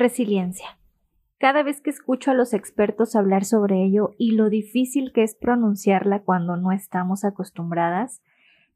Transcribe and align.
Resiliencia. 0.00 0.78
Cada 1.36 1.62
vez 1.62 1.82
que 1.82 1.90
escucho 1.90 2.30
a 2.30 2.34
los 2.34 2.54
expertos 2.54 3.14
hablar 3.14 3.44
sobre 3.44 3.84
ello 3.84 4.14
y 4.16 4.30
lo 4.30 4.48
difícil 4.48 5.12
que 5.12 5.22
es 5.22 5.34
pronunciarla 5.34 6.20
cuando 6.20 6.56
no 6.56 6.72
estamos 6.72 7.22
acostumbradas, 7.22 8.22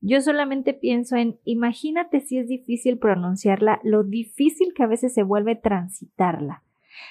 yo 0.02 0.21
solamente 0.21 0.74
pienso 0.74 1.16
en 1.16 1.38
imagínate 1.45 2.21
si 2.21 2.37
es 2.37 2.46
difícil 2.46 2.98
pronunciarla, 2.98 3.80
lo 3.84 4.04
difícil 4.04 4.74
que 4.74 4.82
a 4.82 4.87
veces 4.87 5.14
se 5.14 5.22
vuelve 5.22 5.56
transitarla, 5.56 6.62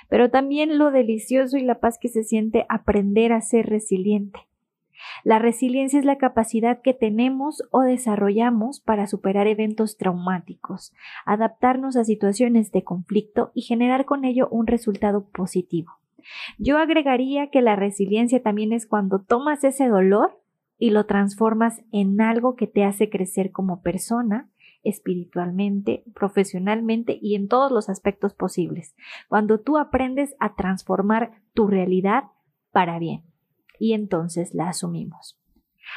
pero 0.09 0.29
también 0.29 0.77
lo 0.77 0.91
delicioso 0.91 1.57
y 1.57 1.63
la 1.63 1.79
paz 1.79 1.97
que 1.99 2.09
se 2.09 2.23
siente 2.23 2.67
aprender 2.69 3.33
a 3.33 3.41
ser 3.41 3.65
resiliente. 3.65 4.41
La 5.23 5.39
resiliencia 5.39 5.99
es 5.99 6.05
la 6.05 6.17
capacidad 6.17 6.81
que 6.81 6.93
tenemos 6.93 7.63
o 7.71 7.81
desarrollamos 7.81 8.79
para 8.79 9.07
superar 9.07 9.47
eventos 9.47 9.97
traumáticos, 9.97 10.93
adaptarnos 11.25 11.95
a 11.95 12.03
situaciones 12.03 12.71
de 12.71 12.83
conflicto 12.83 13.51
y 13.53 13.61
generar 13.61 14.05
con 14.05 14.25
ello 14.25 14.47
un 14.49 14.67
resultado 14.67 15.29
positivo. 15.29 15.93
Yo 16.57 16.77
agregaría 16.77 17.49
que 17.49 17.61
la 17.61 17.75
resiliencia 17.75 18.41
también 18.41 18.73
es 18.73 18.87
cuando 18.87 19.19
tomas 19.19 19.63
ese 19.63 19.87
dolor 19.87 20.39
y 20.77 20.89
lo 20.89 21.05
transformas 21.05 21.81
en 21.91 22.19
algo 22.21 22.55
que 22.55 22.67
te 22.67 22.83
hace 22.83 23.09
crecer 23.09 23.51
como 23.51 23.81
persona, 23.81 24.49
espiritualmente, 24.83 26.03
profesionalmente 26.13 27.17
y 27.21 27.35
en 27.35 27.47
todos 27.47 27.71
los 27.71 27.89
aspectos 27.89 28.33
posibles. 28.33 28.95
Cuando 29.29 29.59
tú 29.59 29.77
aprendes 29.77 30.35
a 30.39 30.55
transformar 30.55 31.41
tu 31.53 31.67
realidad 31.67 32.23
para 32.71 32.99
bien 32.99 33.23
y 33.79 33.93
entonces 33.93 34.53
la 34.53 34.69
asumimos. 34.69 35.39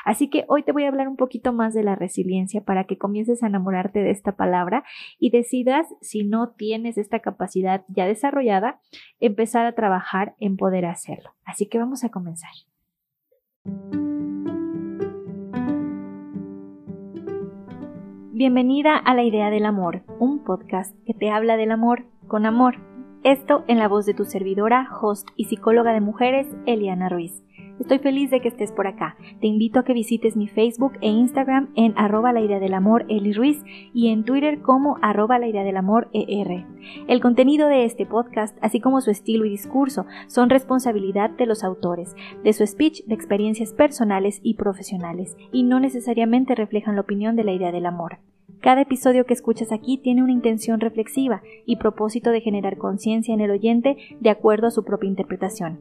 Así 0.04 0.28
que 0.28 0.44
hoy 0.48 0.62
te 0.62 0.72
voy 0.72 0.84
a 0.84 0.88
hablar 0.88 1.08
un 1.08 1.16
poquito 1.16 1.52
más 1.52 1.74
de 1.74 1.82
la 1.82 1.94
resiliencia 1.94 2.62
para 2.62 2.84
que 2.84 2.98
comiences 2.98 3.42
a 3.42 3.46
enamorarte 3.46 4.00
de 4.00 4.10
esta 4.10 4.36
palabra 4.36 4.84
y 5.18 5.30
decidas, 5.30 5.86
si 6.00 6.24
no 6.24 6.50
tienes 6.50 6.98
esta 6.98 7.20
capacidad 7.20 7.84
ya 7.88 8.06
desarrollada, 8.06 8.80
empezar 9.20 9.66
a 9.66 9.74
trabajar 9.74 10.34
en 10.38 10.56
poder 10.56 10.86
hacerlo. 10.86 11.30
Así 11.44 11.68
que 11.68 11.78
vamos 11.78 12.04
a 12.04 12.10
comenzar. 12.10 12.50
Bienvenida 18.32 18.96
a 18.96 19.14
La 19.14 19.24
Idea 19.24 19.48
del 19.48 19.64
Amor, 19.64 20.02
un 20.18 20.44
podcast 20.44 20.94
que 21.06 21.14
te 21.14 21.30
habla 21.30 21.56
del 21.56 21.70
amor 21.70 22.04
con 22.28 22.44
amor. 22.44 22.76
Esto 23.24 23.64
en 23.66 23.78
la 23.78 23.88
voz 23.88 24.04
de 24.04 24.12
tu 24.12 24.26
servidora, 24.26 24.88
host 25.00 25.28
y 25.36 25.46
psicóloga 25.46 25.94
de 25.94 26.02
mujeres, 26.02 26.46
Eliana 26.66 27.08
Ruiz. 27.08 27.42
Estoy 27.78 27.98
feliz 27.98 28.30
de 28.30 28.40
que 28.40 28.48
estés 28.48 28.72
por 28.72 28.86
acá. 28.86 29.16
Te 29.40 29.46
invito 29.46 29.78
a 29.78 29.84
que 29.84 29.92
visites 29.92 30.34
mi 30.34 30.48
Facebook 30.48 30.94
e 31.02 31.08
Instagram 31.08 31.68
en 31.76 31.92
arroba 31.96 32.32
la 32.32 32.40
idea 32.40 32.58
del 32.58 32.72
amor 32.72 33.04
Eli 33.08 33.34
y 33.92 34.08
en 34.08 34.24
Twitter 34.24 34.62
como 34.62 34.96
arroba 35.02 35.38
la 35.38 35.46
idea 35.46 35.62
del 35.62 35.76
amor 35.76 36.08
ER. 36.14 36.64
El 37.06 37.20
contenido 37.20 37.68
de 37.68 37.84
este 37.84 38.06
podcast, 38.06 38.56
así 38.62 38.80
como 38.80 39.02
su 39.02 39.10
estilo 39.10 39.44
y 39.44 39.50
discurso, 39.50 40.06
son 40.26 40.48
responsabilidad 40.48 41.30
de 41.30 41.44
los 41.44 41.64
autores, 41.64 42.16
de 42.42 42.52
su 42.54 42.66
speech, 42.66 43.04
de 43.04 43.14
experiencias 43.14 43.74
personales 43.74 44.40
y 44.42 44.54
profesionales, 44.54 45.36
y 45.52 45.62
no 45.62 45.78
necesariamente 45.78 46.54
reflejan 46.54 46.94
la 46.94 47.02
opinión 47.02 47.36
de 47.36 47.44
la 47.44 47.52
idea 47.52 47.72
del 47.72 47.86
amor. 47.86 48.18
Cada 48.60 48.80
episodio 48.80 49.26
que 49.26 49.34
escuchas 49.34 49.70
aquí 49.70 49.98
tiene 49.98 50.22
una 50.22 50.32
intención 50.32 50.80
reflexiva 50.80 51.42
y 51.66 51.76
propósito 51.76 52.30
de 52.30 52.40
generar 52.40 52.78
conciencia 52.78 53.34
en 53.34 53.40
el 53.40 53.50
oyente 53.50 53.96
de 54.20 54.30
acuerdo 54.30 54.66
a 54.66 54.70
su 54.70 54.82
propia 54.82 55.08
interpretación. 55.08 55.80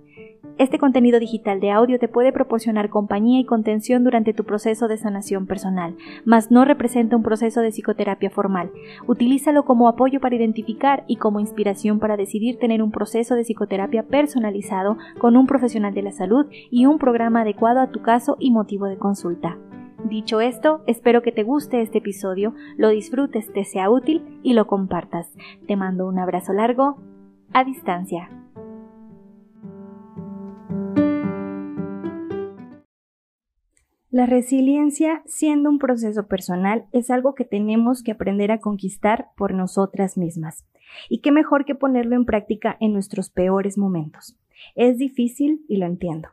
Este 0.58 0.80
contenido 0.80 1.20
digital 1.20 1.60
de 1.60 1.72
audio 1.72 2.00
te 2.00 2.08
puede 2.08 2.32
proporcionar 2.32 2.90
compañía 2.90 3.42
y 3.42 3.46
contención 3.46 4.06
durante 4.06 4.34
tu 4.34 4.46
proceso 4.46 4.88
de 4.88 4.96
sanación 4.96 5.48
personal, 5.48 5.96
mas 6.24 6.50
no 6.50 6.64
representa 6.64 7.18
un 7.18 7.24
proceso 7.24 7.60
de 7.60 7.72
psicoterapia 7.72 8.30
formal. 8.30 8.72
Utilízalo 9.06 9.66
como 9.66 9.90
apoyo 9.90 10.22
para 10.22 10.36
identificar 10.36 11.04
y 11.08 11.18
como 11.18 11.42
inspiración 11.42 12.00
para 12.00 12.16
decidir 12.16 12.58
tener 12.58 12.82
un 12.82 12.92
proceso 12.92 13.36
de 13.36 13.44
psicoterapia 13.44 14.04
personalizado 14.04 14.98
con 15.18 15.36
un 15.36 15.46
profesional 15.46 15.94
de 15.94 16.04
la 16.04 16.14
salud 16.14 16.46
y 16.72 16.86
un 16.86 17.00
programa 17.00 17.42
adecuado 17.42 17.82
a 17.82 17.92
tu 17.92 18.02
caso 18.02 18.38
y 18.40 18.52
motivo 18.52 18.86
de 18.86 18.98
consulta. 18.98 19.58
Dicho 20.06 20.40
esto, 20.40 20.84
espero 20.88 21.22
que 21.22 21.34
te 21.34 21.44
guste 21.44 21.82
este 21.82 21.98
episodio, 21.98 22.54
lo 22.78 22.90
disfrutes, 22.90 23.52
te 23.52 23.66
sea 23.66 23.90
útil 23.90 24.40
y 24.42 24.54
lo 24.54 24.68
compartas. 24.68 25.34
Te 25.68 25.76
mando 25.76 26.08
un 26.08 26.18
abrazo 26.18 26.54
largo 26.54 26.98
a 27.52 27.66
distancia. 27.66 28.30
La 34.16 34.26
resiliencia, 34.26 35.22
siendo 35.26 35.70
un 35.70 35.78
proceso 35.78 36.26
personal, 36.30 36.86
es 36.94 37.12
algo 37.12 37.36
que 37.36 37.44
tenemos 37.44 38.02
que 38.02 38.14
aprender 38.14 38.50
a 38.50 38.62
conquistar 38.62 39.32
por 39.36 39.54
nosotras 39.54 40.18
mismas. 40.18 40.66
Y 41.10 41.20
qué 41.20 41.34
mejor 41.34 41.66
que 41.66 41.76
ponerlo 41.76 42.16
en 42.16 42.24
práctica 42.24 42.78
en 42.80 42.94
nuestros 42.94 43.30
peores 43.30 43.78
momentos. 43.78 44.38
Es 44.74 44.98
difícil 44.98 45.66
y 45.68 45.76
lo 45.76 45.86
entiendo. 45.86 46.30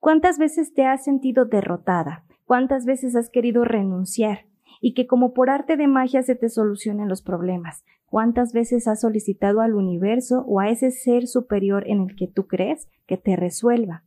¿Cuántas 0.00 0.38
veces 0.38 0.72
te 0.72 0.86
has 0.86 1.04
sentido 1.04 1.44
derrotada, 1.44 2.24
cuántas 2.46 2.86
veces 2.86 3.14
has 3.14 3.28
querido 3.28 3.62
renunciar 3.62 4.46
y 4.80 4.94
que 4.94 5.06
como 5.06 5.34
por 5.34 5.50
arte 5.50 5.76
de 5.76 5.86
magia 5.86 6.22
se 6.22 6.34
te 6.34 6.48
solucionen 6.48 7.10
los 7.10 7.20
problemas, 7.20 7.84
cuántas 8.06 8.54
veces 8.54 8.88
has 8.88 9.02
solicitado 9.02 9.60
al 9.60 9.74
universo 9.74 10.46
o 10.48 10.60
a 10.60 10.70
ese 10.70 10.90
ser 10.90 11.26
superior 11.26 11.84
en 11.88 12.00
el 12.08 12.16
que 12.16 12.26
tú 12.26 12.46
crees 12.46 12.88
que 13.06 13.18
te 13.18 13.36
resuelva. 13.36 14.02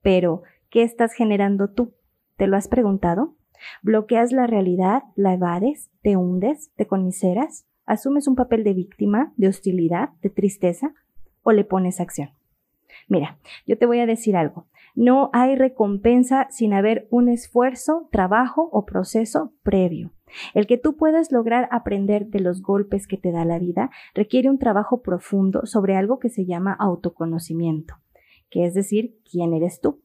Pero, 0.00 0.44
¿qué 0.70 0.82
estás 0.82 1.12
generando 1.12 1.68
tú? 1.68 1.92
¿Te 2.36 2.46
lo 2.46 2.56
has 2.56 2.68
preguntado? 2.68 3.36
¿Bloqueas 3.82 4.32
la 4.32 4.46
realidad, 4.46 5.04
la 5.14 5.34
evades, 5.34 5.90
te 6.02 6.16
hundes, 6.16 6.72
te 6.76 6.86
coniceras? 6.86 7.66
¿Asumes 7.86 8.26
un 8.26 8.34
papel 8.34 8.64
de 8.64 8.74
víctima, 8.74 9.32
de 9.36 9.48
hostilidad, 9.48 10.10
de 10.20 10.30
tristeza? 10.30 10.94
¿O 11.42 11.52
le 11.52 11.64
pones 11.64 12.00
acción? 12.00 12.30
Mira, 13.08 13.38
yo 13.66 13.78
te 13.78 13.86
voy 13.86 14.00
a 14.00 14.06
decir 14.06 14.36
algo. 14.36 14.66
No 14.94 15.30
hay 15.32 15.56
recompensa 15.56 16.46
sin 16.50 16.72
haber 16.72 17.06
un 17.10 17.28
esfuerzo, 17.28 18.08
trabajo 18.10 18.68
o 18.72 18.84
proceso 18.84 19.52
previo. 19.62 20.12
El 20.54 20.66
que 20.66 20.78
tú 20.78 20.96
puedas 20.96 21.30
lograr 21.30 21.68
aprender 21.70 22.26
de 22.26 22.40
los 22.40 22.62
golpes 22.62 23.06
que 23.06 23.16
te 23.16 23.30
da 23.30 23.44
la 23.44 23.58
vida 23.58 23.90
requiere 24.14 24.50
un 24.50 24.58
trabajo 24.58 25.02
profundo 25.02 25.66
sobre 25.66 25.96
algo 25.96 26.18
que 26.18 26.30
se 26.30 26.46
llama 26.46 26.72
autoconocimiento, 26.72 27.94
que 28.50 28.64
es 28.64 28.74
decir, 28.74 29.18
quién 29.30 29.52
eres 29.52 29.80
tú. 29.80 30.03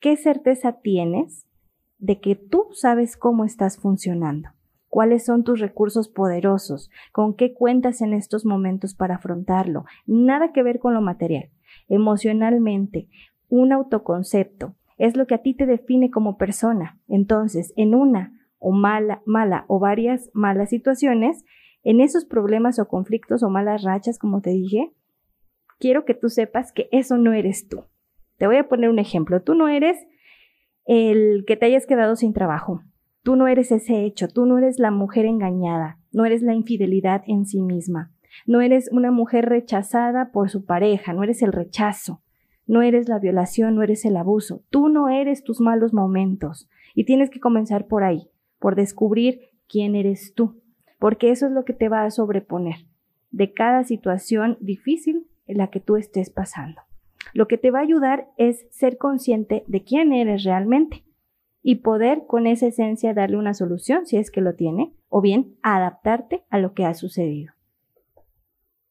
¿Qué 0.00 0.16
certeza 0.16 0.80
tienes 0.80 1.46
de 1.98 2.20
que 2.20 2.34
tú 2.34 2.68
sabes 2.72 3.18
cómo 3.18 3.44
estás 3.44 3.76
funcionando? 3.76 4.48
¿Cuáles 4.88 5.26
son 5.26 5.44
tus 5.44 5.60
recursos 5.60 6.08
poderosos? 6.08 6.88
¿Con 7.12 7.34
qué 7.36 7.52
cuentas 7.52 8.00
en 8.00 8.14
estos 8.14 8.46
momentos 8.46 8.94
para 8.94 9.16
afrontarlo? 9.16 9.84
Nada 10.06 10.54
que 10.54 10.62
ver 10.62 10.78
con 10.78 10.94
lo 10.94 11.02
material. 11.02 11.50
Emocionalmente, 11.86 13.10
un 13.50 13.74
autoconcepto, 13.74 14.74
es 14.96 15.18
lo 15.18 15.26
que 15.26 15.34
a 15.34 15.42
ti 15.42 15.52
te 15.52 15.66
define 15.66 16.10
como 16.10 16.38
persona. 16.38 16.98
Entonces, 17.06 17.74
en 17.76 17.94
una 17.94 18.32
o 18.58 18.72
mala, 18.72 19.20
mala 19.26 19.66
o 19.68 19.80
varias 19.80 20.30
malas 20.32 20.70
situaciones, 20.70 21.44
en 21.82 22.00
esos 22.00 22.24
problemas 22.24 22.78
o 22.78 22.88
conflictos 22.88 23.42
o 23.42 23.50
malas 23.50 23.82
rachas, 23.82 24.18
como 24.18 24.40
te 24.40 24.48
dije, 24.48 24.94
quiero 25.78 26.06
que 26.06 26.14
tú 26.14 26.30
sepas 26.30 26.72
que 26.72 26.88
eso 26.90 27.18
no 27.18 27.34
eres 27.34 27.68
tú. 27.68 27.84
Te 28.40 28.46
voy 28.46 28.56
a 28.56 28.68
poner 28.68 28.88
un 28.88 28.98
ejemplo. 28.98 29.42
Tú 29.42 29.54
no 29.54 29.68
eres 29.68 29.98
el 30.86 31.44
que 31.46 31.58
te 31.58 31.66
hayas 31.66 31.86
quedado 31.86 32.16
sin 32.16 32.32
trabajo. 32.32 32.80
Tú 33.22 33.36
no 33.36 33.48
eres 33.48 33.70
ese 33.70 34.06
hecho. 34.06 34.28
Tú 34.28 34.46
no 34.46 34.56
eres 34.56 34.78
la 34.78 34.90
mujer 34.90 35.26
engañada. 35.26 35.98
No 36.10 36.24
eres 36.24 36.40
la 36.40 36.54
infidelidad 36.54 37.22
en 37.26 37.44
sí 37.44 37.60
misma. 37.60 38.14
No 38.46 38.62
eres 38.62 38.88
una 38.92 39.10
mujer 39.10 39.44
rechazada 39.44 40.32
por 40.32 40.48
su 40.48 40.64
pareja. 40.64 41.12
No 41.12 41.22
eres 41.22 41.42
el 41.42 41.52
rechazo. 41.52 42.22
No 42.66 42.80
eres 42.80 43.10
la 43.10 43.18
violación, 43.18 43.74
no 43.74 43.82
eres 43.82 44.06
el 44.06 44.16
abuso. 44.16 44.64
Tú 44.70 44.88
no 44.88 45.10
eres 45.10 45.44
tus 45.44 45.60
malos 45.60 45.92
momentos. 45.92 46.70
Y 46.94 47.04
tienes 47.04 47.28
que 47.28 47.40
comenzar 47.40 47.88
por 47.88 48.04
ahí, 48.04 48.30
por 48.58 48.74
descubrir 48.74 49.40
quién 49.68 49.94
eres 49.94 50.32
tú, 50.34 50.62
porque 50.98 51.30
eso 51.30 51.46
es 51.46 51.52
lo 51.52 51.66
que 51.66 51.74
te 51.74 51.90
va 51.90 52.04
a 52.04 52.10
sobreponer 52.10 52.76
de 53.30 53.52
cada 53.52 53.84
situación 53.84 54.56
difícil 54.60 55.26
en 55.46 55.58
la 55.58 55.68
que 55.68 55.80
tú 55.80 55.96
estés 55.96 56.30
pasando. 56.30 56.80
Lo 57.32 57.48
que 57.48 57.58
te 57.58 57.70
va 57.70 57.80
a 57.80 57.82
ayudar 57.82 58.28
es 58.36 58.66
ser 58.70 58.98
consciente 58.98 59.64
de 59.66 59.82
quién 59.82 60.12
eres 60.12 60.44
realmente 60.44 61.04
y 61.62 61.76
poder 61.76 62.26
con 62.26 62.46
esa 62.46 62.66
esencia 62.66 63.14
darle 63.14 63.36
una 63.36 63.54
solución 63.54 64.06
si 64.06 64.16
es 64.16 64.30
que 64.30 64.40
lo 64.40 64.54
tiene, 64.54 64.94
o 65.08 65.20
bien 65.20 65.56
adaptarte 65.62 66.44
a 66.48 66.58
lo 66.58 66.72
que 66.72 66.84
ha 66.84 66.94
sucedido. 66.94 67.52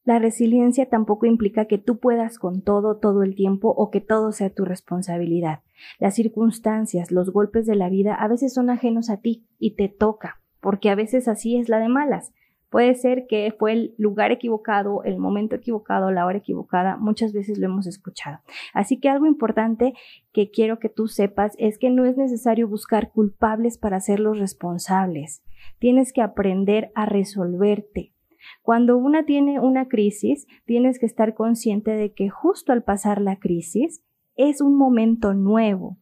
La 0.03 0.17
resiliencia 0.17 0.87
tampoco 0.87 1.25
implica 1.25 1.65
que 1.65 1.77
tú 1.77 1.99
puedas 1.99 2.39
con 2.39 2.61
todo 2.61 2.97
todo 2.97 3.21
el 3.21 3.35
tiempo 3.35 3.69
o 3.69 3.91
que 3.91 4.01
todo 4.01 4.31
sea 4.31 4.49
tu 4.49 4.65
responsabilidad. 4.65 5.59
Las 5.99 6.15
circunstancias, 6.15 7.11
los 7.11 7.31
golpes 7.31 7.65
de 7.65 7.75
la 7.75 7.89
vida 7.89 8.15
a 8.15 8.27
veces 8.27 8.53
son 8.53 8.69
ajenos 8.69 9.09
a 9.09 9.17
ti 9.17 9.45
y 9.59 9.75
te 9.75 9.87
toca, 9.87 10.41
porque 10.61 10.89
a 10.89 10.95
veces 10.95 11.27
así 11.27 11.57
es 11.57 11.69
la 11.69 11.79
de 11.79 11.89
malas. 11.89 12.33
Puede 12.69 12.93
ser 12.93 13.25
que 13.27 13.53
fue 13.57 13.71
el 13.73 13.95
lugar 13.97 14.31
equivocado, 14.31 15.03
el 15.03 15.17
momento 15.17 15.55
equivocado, 15.55 16.11
la 16.11 16.25
hora 16.25 16.37
equivocada, 16.37 16.97
muchas 16.97 17.33
veces 17.33 17.57
lo 17.57 17.65
hemos 17.65 17.87
escuchado. 17.87 18.39
Así 18.73 18.99
que 18.99 19.09
algo 19.09 19.25
importante 19.25 19.93
que 20.31 20.51
quiero 20.51 20.77
que 20.77 20.89
tú 20.89 21.07
sepas 21.07 21.53
es 21.57 21.79
que 21.79 21.89
no 21.89 22.05
es 22.05 22.15
necesario 22.15 22.67
buscar 22.67 23.11
culpables 23.11 23.79
para 23.79 23.97
hacerlos 23.97 24.37
responsables. 24.37 25.43
Tienes 25.79 26.13
que 26.13 26.21
aprender 26.21 26.91
a 26.95 27.05
resolverte, 27.05 28.13
Cuando 28.61 28.97
una 28.97 29.25
tiene 29.25 29.59
una 29.59 29.87
crisis, 29.89 30.47
tienes 30.65 30.97
que 30.97 31.05
estar 31.05 31.33
consciente 31.33 31.91
de 31.91 32.13
que 32.13 32.29
justo 32.29 32.71
al 32.71 32.83
pasar 32.83 33.19
la 33.21 33.37
crisis 33.37 34.01
es 34.35 34.61
un 34.61 34.77
momento 34.77 35.33
nuevo. 35.33 35.97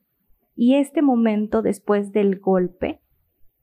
Y 0.56 0.76
este 0.76 1.02
momento 1.02 1.62
después 1.62 2.12
del 2.12 2.40
golpe 2.40 3.02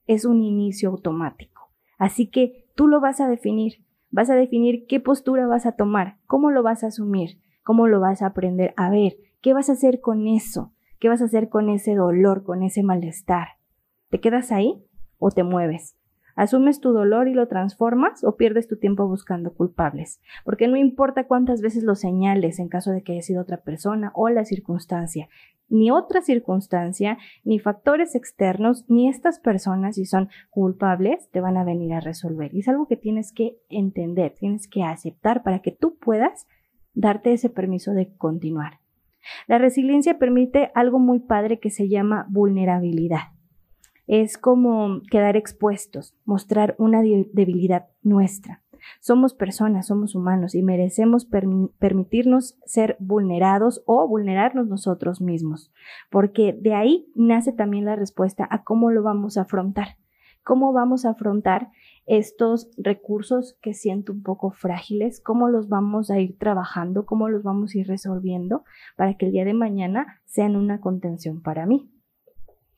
es 0.07 0.25
un 0.25 0.43
inicio 0.43 0.91
automático. 0.91 1.71
Así 1.99 2.29
que 2.29 2.64
tú 2.75 2.89
lo 2.89 3.01
vas 3.01 3.21
a 3.21 3.29
definir. 3.29 3.85
Vas 4.11 4.31
a 4.31 4.35
definir 4.35 4.87
qué 4.87 5.01
postura 5.01 5.47
vas 5.47 5.67
a 5.67 5.73
tomar, 5.73 6.19
cómo 6.27 6.51
lo 6.51 6.63
vas 6.63 6.85
a 6.85 6.89
asumir, 6.89 7.41
cómo 7.65 7.89
lo 7.89 7.99
vas 7.99 8.23
a 8.23 8.27
aprender 8.27 8.73
a 8.77 8.89
ver, 8.89 9.17
qué 9.41 9.53
vas 9.55 9.69
a 9.69 9.73
hacer 9.73 10.01
con 10.01 10.29
eso, 10.29 10.73
qué 11.01 11.09
vas 11.09 11.21
a 11.21 11.25
hacer 11.25 11.49
con 11.49 11.69
ese 11.69 11.95
dolor, 11.95 12.45
con 12.45 12.63
ese 12.63 12.85
malestar. 12.85 13.49
¿Te 14.11 14.21
quedas 14.21 14.53
ahí 14.53 14.85
o 15.19 15.33
te 15.33 15.43
mueves? 15.43 15.97
¿Asumes 16.37 16.81
tu 16.81 16.93
dolor 16.93 17.29
y 17.29 17.35
lo 17.35 17.47
transformas 17.47 18.25
o 18.25 18.37
pierdes 18.37 18.67
tu 18.67 18.77
tiempo 18.77 19.07
buscando 19.07 19.55
culpables? 19.55 20.21
Porque 20.45 20.67
no 20.67 20.77
importa 20.77 21.29
cuántas 21.29 21.61
veces 21.61 21.85
lo 21.85 21.95
señales 21.95 22.59
en 22.59 22.69
caso 22.69 22.91
de 22.91 23.03
que 23.03 23.13
haya 23.13 23.23
sido 23.23 23.43
otra 23.43 23.59
persona 23.59 24.11
o 24.15 24.29
la 24.29 24.45
circunstancia, 24.45 25.29
ni 25.69 25.91
otra 25.91 26.23
circunstancia, 26.23 27.19
ni 27.45 27.61
factores 27.61 28.15
externos, 28.17 28.85
ni 28.89 29.09
estas 29.09 29.39
personas, 29.39 29.95
si 29.95 30.07
son 30.07 30.29
culpables, 30.51 31.31
te 31.31 31.41
van 31.41 31.57
a 31.57 31.65
venir 31.65 31.95
a 31.95 32.01
resolver. 32.01 32.53
Y 32.53 32.61
es 32.61 32.69
algo 32.69 32.89
que 32.89 32.97
tienes 32.97 33.33
que 33.33 33.59
entender, 33.69 34.35
tienes 34.39 34.67
que 34.67 34.83
aceptar 34.83 35.43
para 35.43 35.61
que 35.61 35.71
tú 35.71 35.97
puedas 35.99 36.47
darte 36.95 37.33
ese 37.33 37.49
permiso 37.49 37.93
de 37.93 38.15
continuar. 38.17 38.81
La 39.47 39.59
resiliencia 39.59 40.19
permite 40.19 40.71
algo 40.75 40.99
muy 40.99 41.21
padre 41.21 41.59
que 41.61 41.71
se 41.71 41.89
llama 41.89 42.27
vulnerabilidad 42.29 43.34
es 44.07 44.39
como 44.39 45.01
quedar 45.11 45.37
expuestos, 45.37 46.15
mostrar 46.25 46.75
una 46.79 47.03
debilidad 47.03 47.87
nuestra. 48.03 48.63
Somos 49.01 49.35
personas, 49.35 49.87
somos 49.87 50.15
humanos 50.15 50.55
y 50.55 50.63
merecemos 50.63 51.27
permitirnos 51.79 52.59
ser 52.67 52.97
vulnerados 53.01 53.83
o 53.87 54.07
vulnerarnos 54.07 54.67
nosotros 54.67 55.21
mismos, 55.21 55.73
porque 56.11 56.53
de 56.53 56.75
ahí 56.75 57.07
nace 57.15 57.53
también 57.53 57.87
la 57.87 57.97
respuesta 57.97 58.47
a 58.51 58.63
cómo 58.63 58.91
lo 58.91 59.03
vamos 59.03 59.39
a 59.39 59.43
afrontar, 59.43 59.97
cómo 60.43 60.73
vamos 60.73 61.07
a 61.07 61.11
afrontar 61.11 61.71
estos 62.07 62.71
recursos 62.77 63.57
que 63.63 63.73
siento 63.73 64.13
un 64.13 64.23
poco 64.23 64.51
frágiles, 64.51 65.21
cómo 65.21 65.49
los 65.49 65.69
vamos 65.71 66.11
a 66.11 66.21
ir 66.21 66.37
trabajando, 66.37 67.07
cómo 67.07 67.31
los 67.31 67.43
vamos 67.43 67.75
a 67.75 67.79
ir 67.79 67.87
resolviendo 67.87 68.65
para 68.97 69.15
que 69.15 69.27
el 69.27 69.33
día 69.33 69.47
de 69.47 69.55
mañana 69.55 70.21
sean 70.27 70.57
una 70.57 70.81
contención 70.81 71.41
para 71.41 71.65
mí. 71.65 71.91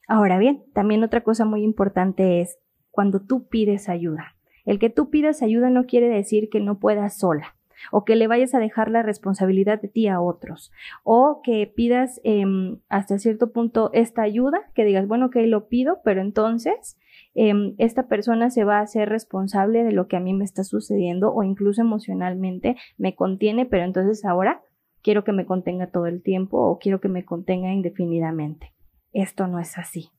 Ahora 0.06 0.38
bien, 0.38 0.64
también 0.72 1.02
otra 1.02 1.22
cosa 1.22 1.44
muy 1.44 1.62
importante 1.62 2.40
es 2.40 2.58
cuando 2.90 3.20
tú 3.20 3.48
pides 3.48 3.88
ayuda. 3.88 4.36
El 4.64 4.78
que 4.78 4.90
tú 4.90 5.10
pidas 5.10 5.42
ayuda 5.42 5.70
no 5.70 5.86
quiere 5.86 6.08
decir 6.08 6.48
que 6.48 6.60
no 6.60 6.78
puedas 6.78 7.18
sola 7.18 7.56
o 7.92 8.04
que 8.04 8.16
le 8.16 8.26
vayas 8.26 8.54
a 8.54 8.58
dejar 8.58 8.90
la 8.90 9.02
responsabilidad 9.02 9.80
de 9.80 9.88
ti 9.88 10.08
a 10.08 10.20
otros, 10.20 10.72
o 11.04 11.40
que 11.42 11.66
pidas 11.66 12.20
em, 12.24 12.78
hasta 12.88 13.18
cierto 13.18 13.52
punto 13.52 13.90
esta 13.92 14.22
ayuda, 14.22 14.60
que 14.74 14.84
digas, 14.84 15.06
bueno, 15.06 15.30
que 15.30 15.46
lo 15.46 15.68
pido, 15.68 16.00
pero 16.02 16.20
entonces 16.20 16.98
em, 17.34 17.74
esta 17.78 18.08
persona 18.08 18.50
se 18.50 18.64
va 18.64 18.78
a 18.78 18.82
hacer 18.82 19.08
responsable 19.08 19.84
de 19.84 19.92
lo 19.92 20.08
que 20.08 20.16
a 20.16 20.20
mí 20.20 20.32
me 20.32 20.44
está 20.44 20.64
sucediendo 20.64 21.32
o 21.32 21.42
incluso 21.42 21.82
emocionalmente 21.82 22.76
me 22.96 23.14
contiene, 23.14 23.66
pero 23.66 23.84
entonces 23.84 24.24
ahora 24.24 24.62
quiero 25.02 25.22
que 25.22 25.32
me 25.32 25.46
contenga 25.46 25.88
todo 25.88 26.06
el 26.06 26.22
tiempo 26.22 26.58
o 26.58 26.78
quiero 26.78 27.00
que 27.00 27.08
me 27.08 27.24
contenga 27.24 27.72
indefinidamente 27.72 28.72
esto 29.12 29.46
no 29.46 29.58
es 29.58 29.78
así. 29.78 30.10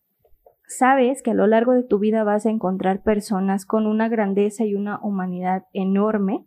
Sabes 0.68 1.24
que 1.24 1.32
a 1.32 1.34
lo 1.34 1.48
largo 1.48 1.74
de 1.74 1.84
tu 1.84 1.98
vida 1.98 2.24
vas 2.24 2.46
a 2.46 2.50
encontrar 2.50 3.02
personas 3.02 3.66
con 3.66 3.88
una 3.88 4.10
grandeza 4.10 4.66
y 4.66 4.76
una 4.76 5.00
humanidad 5.02 5.64
enorme 5.72 6.46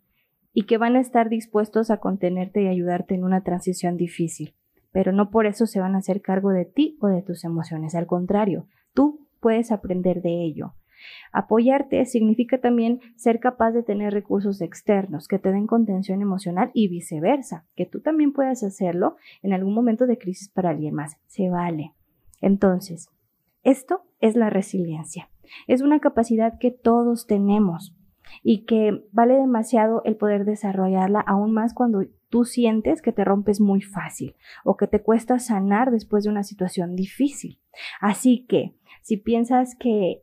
y 0.53 0.65
que 0.67 0.77
van 0.77 0.97
a 0.97 1.01
estar 1.01 1.31
dispuestos 1.31 1.91
a 1.91 1.99
contenerte 1.99 2.63
y 2.63 2.67
ayudarte 2.67 3.15
en 3.15 3.25
una 3.25 3.43
transición 3.43 3.97
difícil, 3.97 4.55
pero 4.93 5.13
no 5.13 5.31
por 5.31 5.47
eso 5.47 5.67
se 5.67 5.81
van 5.81 5.95
a 5.95 5.99
hacer 5.99 6.21
cargo 6.21 6.51
de 6.51 6.67
ti 6.67 6.99
o 7.01 7.07
de 7.07 7.23
tus 7.23 7.45
emociones, 7.45 7.95
al 7.95 8.07
contrario, 8.07 8.67
tú 8.93 9.27
puedes 9.41 9.73
aprender 9.73 10.21
de 10.21 10.45
ello. 10.45 10.75
Apoyarte 11.33 12.05
significa 12.05 12.61
también 12.61 13.01
ser 13.17 13.41
capaz 13.41 13.71
de 13.73 13.83
tener 13.83 14.13
recursos 14.13 14.61
externos 14.61 15.29
que 15.29 15.39
te 15.39 15.51
den 15.51 15.67
contención 15.67 16.21
emocional 16.21 16.71
y 16.75 16.89
viceversa, 16.89 17.65
que 17.75 17.87
tú 17.87 18.01
también 18.01 18.33
puedas 18.33 18.63
hacerlo 18.63 19.17
en 19.43 19.55
algún 19.55 19.73
momento 19.73 20.07
de 20.07 20.19
crisis 20.19 20.51
para 20.51 20.71
alguien 20.71 20.95
más. 20.95 21.17
Se 21.27 21.49
vale. 21.49 21.95
Entonces, 22.41 23.11
esto 23.63 24.03
es 24.21 24.37
la 24.37 24.51
resiliencia. 24.51 25.29
Es 25.67 25.83
una 25.83 26.01
capacidad 26.01 26.59
que 26.59 26.71
todos 26.71 27.27
tenemos 27.27 27.95
y 28.43 28.65
que 28.65 29.05
vale 29.13 29.35
demasiado 29.35 30.03
el 30.05 30.17
poder 30.17 30.45
desarrollarla 30.45 31.21
aún 31.21 31.53
más 31.53 31.75
cuando 31.75 32.03
tú 32.29 32.45
sientes 32.45 33.03
que 33.03 33.13
te 33.13 33.25
rompes 33.25 33.61
muy 33.61 33.83
fácil 33.83 34.37
o 34.65 34.77
que 34.77 34.87
te 34.87 35.03
cuesta 35.03 35.39
sanar 35.39 35.91
después 35.91 36.25
de 36.25 36.31
una 36.31 36.45
situación 36.45 36.95
difícil. 36.95 37.59
Así 38.01 38.47
que, 38.47 38.75
si 39.03 39.17
piensas 39.17 39.75
que 39.75 40.23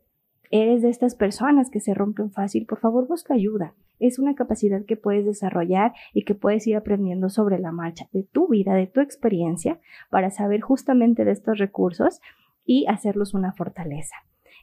eres 0.50 0.82
de 0.82 0.88
estas 0.88 1.14
personas 1.14 1.70
que 1.70 1.80
se 1.80 1.94
rompen 1.94 2.30
fácil, 2.30 2.66
por 2.66 2.80
favor 2.80 3.06
busca 3.06 3.34
ayuda. 3.34 3.74
Es 3.98 4.18
una 4.18 4.34
capacidad 4.34 4.84
que 4.84 4.96
puedes 4.96 5.24
desarrollar 5.24 5.92
y 6.12 6.24
que 6.24 6.34
puedes 6.34 6.66
ir 6.66 6.76
aprendiendo 6.76 7.28
sobre 7.28 7.58
la 7.58 7.72
marcha 7.72 8.08
de 8.12 8.22
tu 8.22 8.48
vida, 8.48 8.74
de 8.74 8.86
tu 8.86 9.00
experiencia, 9.00 9.80
para 10.10 10.30
saber 10.30 10.60
justamente 10.60 11.24
de 11.24 11.32
estos 11.32 11.58
recursos 11.58 12.20
y 12.64 12.86
hacerlos 12.86 13.34
una 13.34 13.52
fortaleza. 13.52 14.16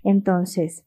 Entonces, 0.04 0.86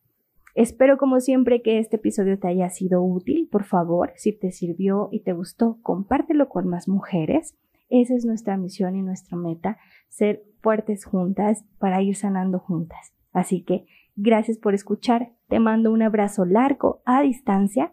espero 0.55 0.99
como 0.99 1.21
siempre 1.21 1.63
que 1.63 1.79
este 1.79 1.97
episodio 1.97 2.39
te 2.39 2.49
haya 2.49 2.71
sido 2.71 3.03
útil. 3.03 3.49
Por 3.51 3.65
favor, 3.65 4.13
si 4.17 4.33
te 4.33 4.53
sirvió 4.53 5.09
y 5.13 5.21
te 5.21 5.33
gustó, 5.33 5.79
compártelo 5.83 6.49
con 6.49 6.69
más 6.69 6.89
mujeres. 6.89 7.57
Esa 7.91 8.15
es 8.15 8.25
nuestra 8.25 8.57
misión 8.57 8.97
y 8.97 9.03
nuestra 9.03 9.37
meta, 9.37 9.79
ser 10.09 10.45
fuertes 10.61 11.05
juntas 11.05 11.65
para 11.79 12.03
ir 12.03 12.17
sanando 12.17 12.59
juntas. 12.59 13.13
Así 13.33 13.63
que 13.63 13.87
Gracias 14.21 14.59
por 14.59 14.75
escuchar, 14.75 15.31
te 15.47 15.61
mando 15.61 15.93
un 15.93 16.03
abrazo 16.03 16.45
largo 16.45 17.03
a 17.05 17.23
distancia 17.23 17.93